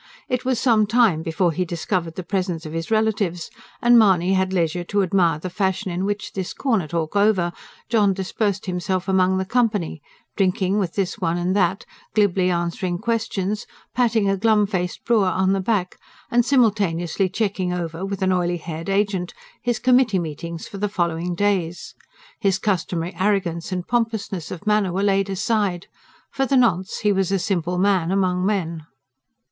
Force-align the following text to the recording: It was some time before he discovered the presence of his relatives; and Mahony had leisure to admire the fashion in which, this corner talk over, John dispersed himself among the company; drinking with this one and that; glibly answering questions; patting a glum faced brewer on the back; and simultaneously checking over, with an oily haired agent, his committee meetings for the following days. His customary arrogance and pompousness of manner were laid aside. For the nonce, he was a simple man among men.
It 0.27 0.43
was 0.43 0.59
some 0.59 0.87
time 0.87 1.21
before 1.21 1.51
he 1.51 1.63
discovered 1.63 2.15
the 2.15 2.23
presence 2.23 2.65
of 2.65 2.73
his 2.73 2.89
relatives; 2.89 3.51
and 3.83 3.99
Mahony 3.99 4.33
had 4.33 4.51
leisure 4.51 4.83
to 4.85 5.03
admire 5.03 5.37
the 5.37 5.51
fashion 5.51 5.91
in 5.91 6.05
which, 6.05 6.33
this 6.33 6.53
corner 6.53 6.87
talk 6.87 7.15
over, 7.15 7.53
John 7.87 8.11
dispersed 8.11 8.65
himself 8.65 9.07
among 9.07 9.37
the 9.37 9.45
company; 9.45 10.01
drinking 10.35 10.79
with 10.79 10.95
this 10.95 11.19
one 11.19 11.37
and 11.37 11.55
that; 11.55 11.85
glibly 12.15 12.49
answering 12.49 12.97
questions; 12.97 13.67
patting 13.93 14.27
a 14.27 14.35
glum 14.37 14.65
faced 14.65 15.05
brewer 15.05 15.27
on 15.27 15.53
the 15.53 15.59
back; 15.59 15.99
and 16.31 16.43
simultaneously 16.43 17.29
checking 17.29 17.71
over, 17.71 18.03
with 18.03 18.23
an 18.23 18.31
oily 18.31 18.57
haired 18.57 18.89
agent, 18.89 19.35
his 19.61 19.77
committee 19.77 20.17
meetings 20.17 20.67
for 20.67 20.79
the 20.79 20.89
following 20.89 21.35
days. 21.35 21.93
His 22.39 22.57
customary 22.57 23.13
arrogance 23.19 23.71
and 23.71 23.87
pompousness 23.87 24.49
of 24.49 24.65
manner 24.65 24.91
were 24.91 25.03
laid 25.03 25.29
aside. 25.29 25.85
For 26.31 26.47
the 26.47 26.57
nonce, 26.57 27.01
he 27.01 27.11
was 27.11 27.31
a 27.31 27.37
simple 27.37 27.77
man 27.77 28.09
among 28.11 28.43
men. 28.43 28.87